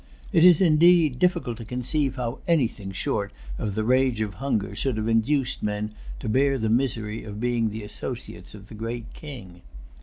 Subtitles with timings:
[0.33, 4.97] It is, indeed, difficult to conceive how anything short of the rage of hunger should
[4.97, 9.61] have induced men to bear the misery of being the associates of the Great King.